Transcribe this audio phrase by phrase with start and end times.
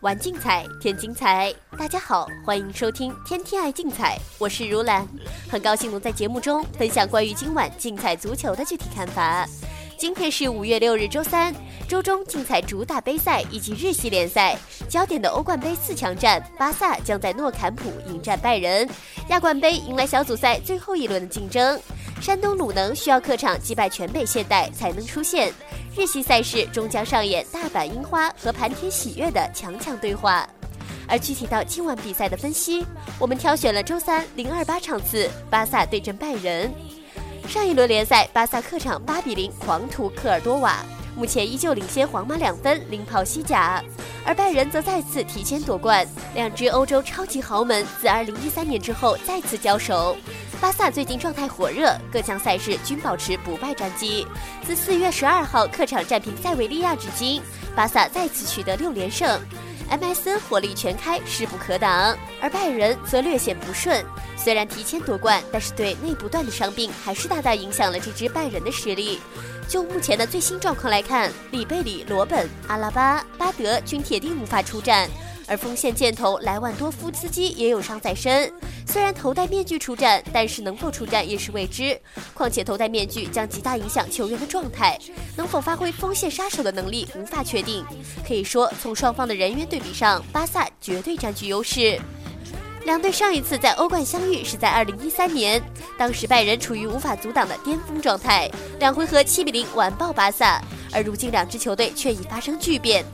[0.00, 1.52] 玩竞彩，添精彩。
[1.76, 5.06] 大家好，欢迎收听《天天爱竞彩》，我是如兰，
[5.50, 9.46] 很高兴能在节目中分享关于今晚竞彩足球的具体看法。
[9.98, 11.54] 今天是五月六日，周三。
[11.88, 14.58] 周中竞彩主打杯赛以及日系联赛，
[14.90, 18.86] 焦点的欧冠杯四强战，巴萨将在诺坎普迎战拜仁。
[19.30, 21.80] 亚冠杯迎来小组赛最后一轮的竞争，
[22.20, 25.52] 山东鲁能需要客场击败全北现代才能出线。
[25.96, 30.46] 日系赛事终将上演大阪樱花和盘田喜悦的强强对话。
[31.06, 32.84] 而具体到今晚比赛的分析，
[33.18, 36.72] 我们挑选了周三零二八场次，巴萨对阵拜仁。
[37.48, 40.84] 上一轮联赛，巴萨客场八比零狂屠科尔多瓦，
[41.16, 43.82] 目前依旧领先皇马两分，领跑西甲。
[44.24, 50.14] 而拜仁则再次提前夺冠，两支欧洲超级豪门自二零一三年之后再次交手。
[50.60, 54.26] 巴萨最近状态火热，各项赛事均保持不败战绩。
[54.66, 57.40] 自四月十二号客场战平塞维利亚至今，
[57.76, 59.40] 巴萨再次取得六连胜。
[59.88, 64.04] MSN 火力全开，势不可挡，而拜仁则略显不顺。
[64.36, 69.20] 虽然提前夺冠，但是对内不断的伤病还是大大影响了这支拜仁的实力。
[69.68, 75.08] 就目前的最新状况来看，里贝里、罗本、阿拉巴、巴德均铁定无法出战。
[75.48, 78.52] 而锋线箭头莱万多夫斯基也有伤在身，
[78.86, 81.98] 虽然头戴面具出战，但是能否出战也是未知。
[82.34, 84.98] 况且头戴面具将极大影响球员的状态，
[85.36, 87.84] 能否发挥锋线杀手的能力无法确定。
[88.26, 91.98] 可以说，从双方的人员对比上，巴萨绝对占据优势。
[92.84, 95.62] 两队上一次在欧冠相遇是在2013年，
[95.98, 100.62] 当时拜仁处于无法阻挡的巅峰状态，两回合7比0完爆巴萨。
[100.90, 103.04] 而如今两支球队却已发生巨变。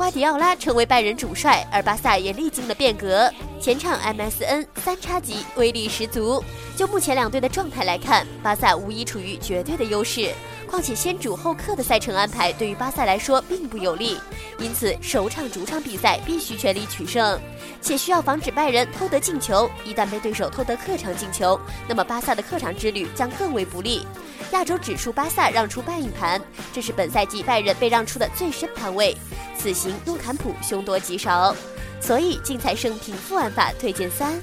[0.00, 3.30] 瓜迪奥拉成为拜仁主帅，而巴萨也历经了变革。
[3.60, 6.42] 前场 MSN 三叉戟威力十足。
[6.74, 10.32] 就目前两队的状态来看，巴萨无疑处于绝对的优势。
[10.70, 14.16] 况且先主后客的赛程安排对于巴萨来说并不有利，
[14.60, 17.40] 因此首场主场比赛必须全力取胜，
[17.82, 19.68] 且需要防止拜仁偷得进球。
[19.84, 24.06] 一旦被对手偷得客场进球，那么巴萨的客场之旅将更为不利。
[24.52, 26.40] 亚洲指数巴萨让出半一盘，
[26.72, 29.16] 这是本赛季拜仁被让出的最深盘位。
[29.58, 31.54] 此行诺坎普凶多吉少，
[32.00, 34.40] 所以竞彩胜平负玩法推荐三。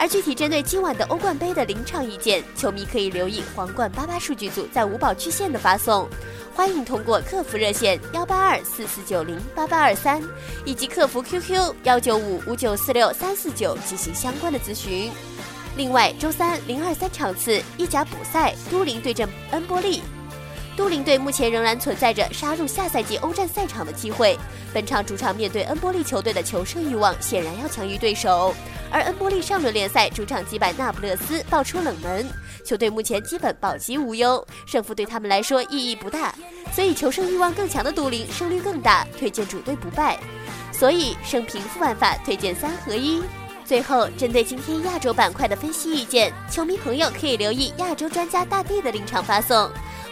[0.00, 6.08] 而具体针对今晚的欧冠杯的临场意见，球迷可以留意皇冠八八数据组在五宝区线的发送，
[6.54, 10.22] 欢迎通过客服热线幺八二四四九零八八二三
[10.64, 15.10] 以及客服 QQ 幺九五五九四六三四九进行相关的咨询。
[15.76, 20.00] 另外，周三零二三场次意甲补赛，都灵对阵恩波利。
[20.76, 24.38] 都灵队目前仍然存在着杀入下赛季欧战赛场的机会。
[24.72, 28.54] 本场主场面对恩波利球队的求胜欲望显然要强于对手。
[28.90, 32.26] 而恩波利上轮联赛主场击败那不勒斯，爆出冷门，
[32.64, 36.34] 球队目前基本保级无忧，胜负对他们来说意义不大。
[36.72, 40.18] 所以求胜欲望更强的都灵胜率更大，推荐主队不败。
[40.72, 43.22] 所以胜平负玩法推荐三合一。
[43.64, 49.70] 最后，针对今天亚洲板块的分析意见，球迷朋友可以留意亚洲专家大地的临场发送。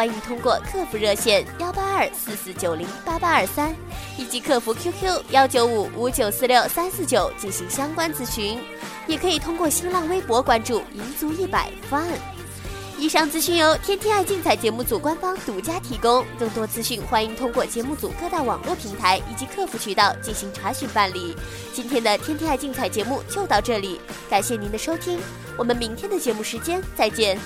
[0.00, 3.76] 欢迎通过客服热线幺八二四四九零八八二三，
[4.16, 8.58] 以及客服 QQ 幺九五五九四六三四九进行相关咨询，
[9.06, 12.06] 也可以通过新浪微博关注“银足一百 fun”。
[12.98, 21.36] 以上资讯由天天爱竞彩节目组官方独家提供，更多资讯欢迎通过节目组各大网络平台以及客服渠道进行查询办理。
[21.74, 24.00] 今天的天天爱竞彩节目就到这里，
[24.30, 25.20] 感谢您的收听，
[25.58, 27.38] 我们明天的节目时间再见。